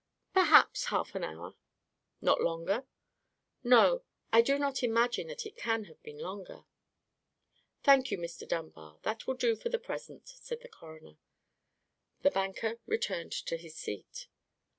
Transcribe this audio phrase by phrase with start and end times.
[0.33, 1.53] "Perhaps half an hour."
[2.21, 2.87] "Not longer?"
[3.63, 4.01] "No;
[4.33, 6.65] I do not imagine that it can have been longer."
[7.83, 8.47] "Thank you, Mr.
[8.47, 11.19] Dunbar; that will do for the present," said the coroner.
[12.23, 14.27] The banker returned to his seat.